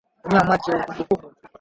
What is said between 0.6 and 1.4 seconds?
ya uvuguvugu